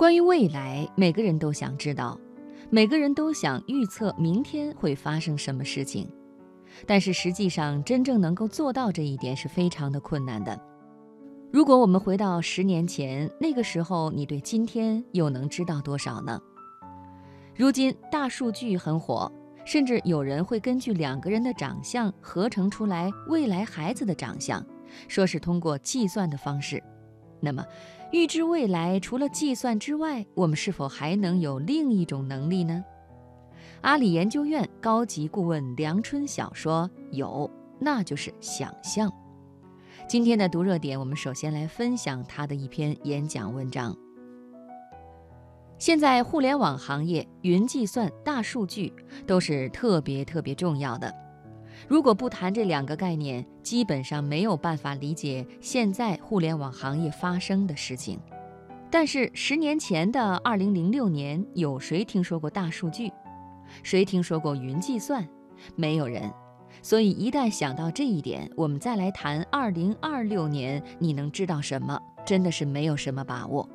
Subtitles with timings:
[0.00, 2.18] 关于未来，每个人都想知道，
[2.70, 6.10] 每个人都想预测明天会发生什么事情，
[6.86, 10.58] 但是实际上真正能够做到这一点是非常的困难的。
[11.52, 16.40] 如果我们回到十年前，那个时候你对今天又能知道多少呢？
[17.54, 19.30] 如今大数据很火，
[19.66, 24.64] 甚至有人会根据两个人的长相合成出来未来孩子的长相，
[25.08, 26.82] 说是通过计算的方式。
[27.40, 27.64] 那么，
[28.12, 32.84] 预知未来除了计算之外，我们是否还能有另一种能力呢？
[33.80, 39.10] 阿里研究院高级顾问梁春晓说：“有，那就是想象。”
[40.06, 43.96] 今天的读热点，我们首先来分享他的一篇演讲文章。
[45.78, 48.92] 现在互联网行业，云计算、大数据
[49.26, 51.14] 都是特别特别重要的。
[51.88, 58.18] 如果不谈这两个概念，基本上没有办法理解现在互联网行业发生的事情。
[58.90, 63.12] 但是十年前的二零零六年，有谁听说过大数据？
[63.82, 65.26] 谁听说过云计算？
[65.76, 66.30] 没有人。
[66.82, 72.00] 所以一旦想到这一点，我们再来谈二零二六年，你能知道什么？
[72.24, 73.68] 真的是没有什么把握。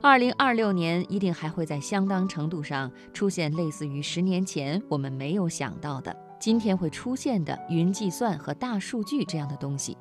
[0.00, 6.14] 二零二六年一定还会在相当程度上出现类似于十年前我们没有想到的。
[6.44, 9.96] 今天会出现的云计算和大数据这样的东西，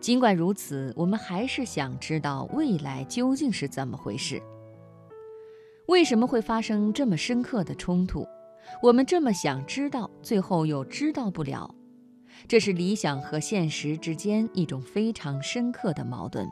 [0.00, 4.42] 尽管如此，我们还是想知道未来究竟是怎么回事。
[5.88, 8.26] 为什么会发生这么深刻的冲突？
[8.82, 11.74] 我们这么想知道，最后又知道不了，
[12.48, 16.48] 这是理想和现实之间一种非常深刻的矛盾。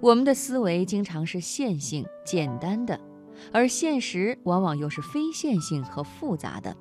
[0.00, 3.00] 我们的思维经常是线性、简单的，
[3.52, 6.76] 而现实往往又是非线性和复杂的。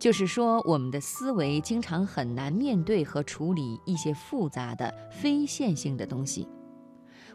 [0.00, 6.48] 就是说，我们的思维经常很难面对和处理一些复杂的非线性的东西，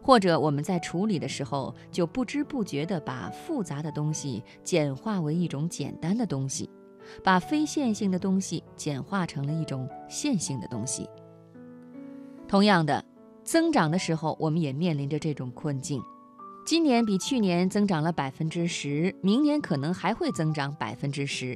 [0.02, 6.68] 或者我们在处理的时候就不知不觉地把复杂的东西简化为一种简单的东西，
[7.24, 11.08] 把非线性的东西简化成了一种线性的东西。
[12.48, 13.06] 同样的，
[13.44, 16.02] 增长的时候，我们也面临着这种困境。
[16.66, 21.56] 今年比去年增长了百分之十，明年可能还会增长百分之十。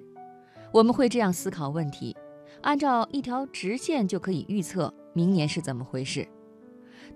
[0.72, 2.16] 我们会这样思考问题：
[2.62, 6.28] 按照一条直线就可以预测明年是怎么回事。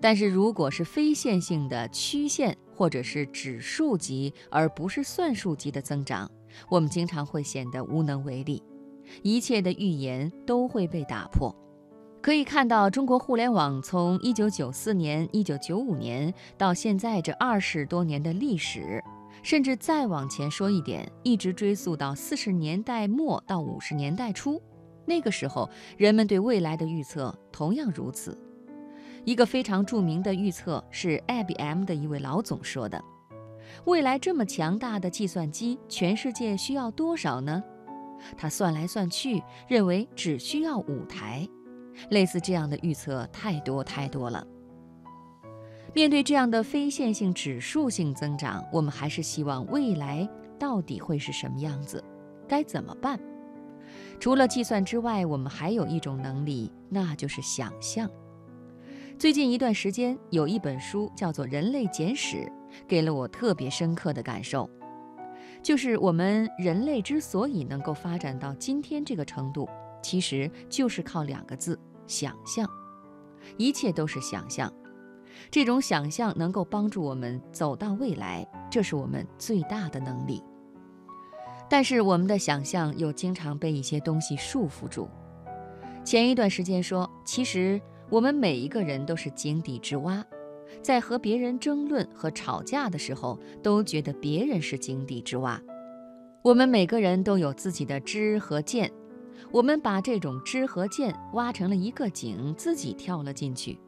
[0.00, 6.28] 但是如果是非线性的曲线或者是指数级而不是算术级的增长，
[6.68, 8.60] 我们经常会显得无能为力，
[9.22, 11.54] 一切的预言都会被打破。
[12.20, 19.04] 可以看到，中国互联网从一九九四年、一九九五年到现在这二十多年的历史。
[19.44, 24.60] 甚至再往前说一点，一直追溯到四十年代末到五十年代初，
[25.04, 25.68] 那个时候
[25.98, 28.36] 人们对未来的预测同样如此。
[29.26, 33.04] 一个非常著名的预测是 IBM 的一位老总说的
[33.84, 37.62] ：“未来这么强大的计算机，全世界需要多少呢？”
[38.38, 41.46] 他算来算去，认为只需要五台。
[42.10, 44.46] 类似这样的预测太多太多了。
[45.94, 50.28] 面对这样的非线性指数性增长，我们还是希望未来
[50.58, 52.02] 到底会是什么样子？
[52.48, 53.18] 该怎么办？
[54.18, 58.10] 除了计算之外，我们还有一种能力，那就是想象。
[59.16, 62.38] 最近一段时间，有一本书叫做《人类简史》，
[62.88, 64.68] 给了我特别深刻的感受，
[65.62, 69.68] 就是我们人类之所以能够发展到今天这个程度，
[70.02, 71.78] 其实就是靠两个字：
[72.08, 72.68] 想象。
[73.56, 74.72] 一切都是想象。
[75.50, 80.42] 这种想象能够帮助我们走到未来，这是我们最大的能力。
[81.68, 85.08] 但是我们的想象又经常被一些东西束缚住。
[86.04, 87.80] 前一段时间说，其实
[88.10, 90.22] 我们每一个人都是井底之蛙，
[90.82, 95.60] 在和别人争论和吵架的时候，都觉得别人是井底之蛙。
[96.42, 98.92] 我们每个人都有自己的知和见，
[99.50, 103.80] 我们把这种知和见挖成了一个井，自己跳了进去。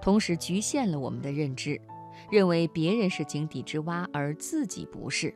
[0.00, 1.80] 同时局限了我们的认知，
[2.30, 5.34] 认为别人是井底之蛙，而自己不是。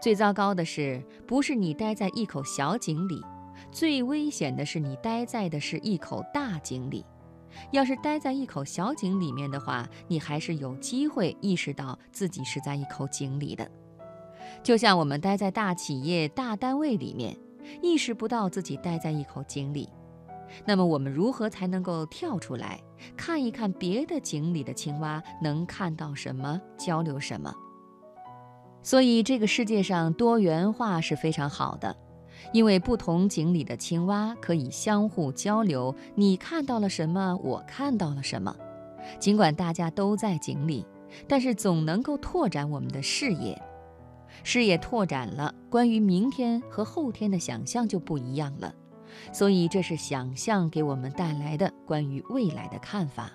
[0.00, 3.22] 最糟糕的是，不是你待在一口小井里，
[3.70, 7.04] 最危险的是你待在的是一口大井里。
[7.70, 13.70] 要是待在一口小井里面的话，你还是有机会意识到自己是在一口井里的。
[14.62, 17.36] 就像我们待在大企业、大单位里面，
[17.82, 19.88] 意识不到自己待在一口井里。
[20.64, 22.80] 那么我们如何才能够跳出来，
[23.16, 27.54] 看一看别的井里的青蛙能看到什么，交流什么？
[28.82, 31.96] 所以这个世界上多元化是非常好的，
[32.52, 35.94] 因为不同井里的青蛙可以相互交流。
[36.14, 37.38] 你看到了什么？
[37.44, 38.54] 我看到了什么？
[39.18, 40.84] 尽管大家都在井里，
[41.28, 43.60] 但是总能够拓展我们的视野。
[44.44, 48.74] 视野拓展了，关于明天和后天的想象就不一样了。
[49.32, 53.30] 所以，这是想象给我们带来的关于未来的看法。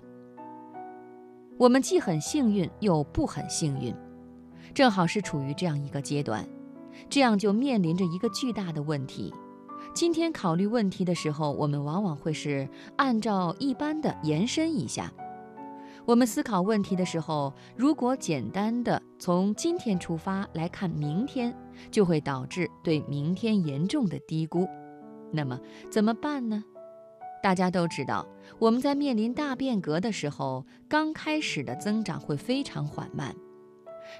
[1.57, 3.95] 我们既很幸运，又不很幸运，
[4.73, 6.47] 正好是处于这样一个阶段，
[7.09, 9.33] 这样就面临着一个巨大的问题。
[9.93, 15.11] 今天考虑问题的时候，我们往往会是按照一般的延伸一下。
[16.05, 21.53] 我们思考问题的时候，如果简单的从今天出发来看明天，
[21.89, 24.67] 就会导致对明天严重的低估。
[25.31, 25.59] 那么
[25.91, 26.63] 怎么办呢？
[27.43, 28.25] 大家都知道，
[28.59, 33.35] 我们在面临大变革的时候，刚开始的增长会非常缓慢，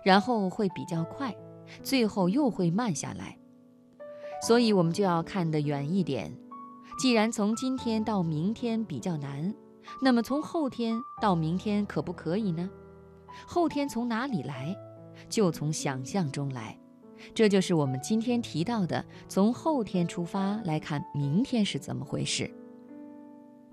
[0.06, 1.36] 然后会比较快，
[1.82, 3.38] 最后又会慢下来。
[4.46, 6.32] 所以，我们就要看得远一点。
[7.00, 9.54] 既然从今天到明天比较难，
[10.02, 12.70] 那么从后天到明天可不可以呢？
[13.48, 14.76] 后天从哪里来？
[15.28, 16.80] 就从想象中来。
[17.34, 22.50] 这就是我们今天提到的，从后天出发来看明天是怎么回事。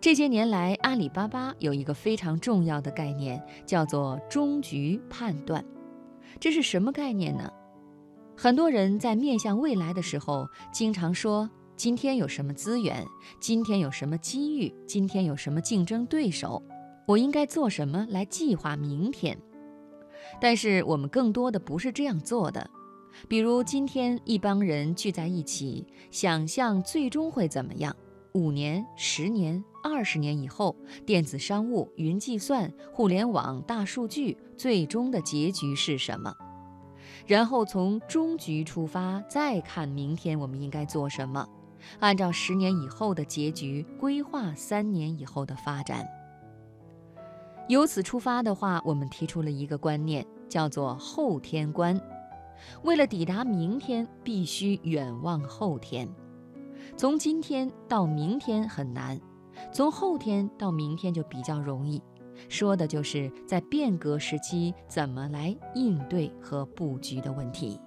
[0.01, 5.65] 这些年来，阿里巴巴有一个非常重要的概念，叫做终局判断。
[6.39, 7.51] 这是什么概念呢？
[8.37, 13.07] 很多人在面向未来的时候，经常说今天有什么资源，
[13.41, 16.63] 今天有什么机遇，今天有什么竞争对手，
[17.07, 19.39] 我应该做什么来计划明天。
[20.41, 22.69] 但是我们更多的不是这样做的。
[23.29, 27.95] 比如今天一帮人聚在一起，想象最终会怎么样？
[28.33, 30.75] 五年、十年、二十年以后，
[31.07, 36.35] 电子商务、云计算、互联网、大数据，最终的结局是什么？
[37.27, 41.49] 然后从终局出发，再看明天我们应该做什么，
[42.01, 46.05] 按照十年以后的结局规划三年以后的发展。
[47.69, 51.99] 由此出发的话，我们提出了一个观念，叫做后天观。
[52.83, 56.09] 为了抵达明天，必须远望后天。
[56.97, 59.21] 从今天到明天很难，
[59.73, 62.03] 从后天到明天就比较容易。
[62.49, 67.81] 说的就是在变革时期怎么来应对和布局的问题。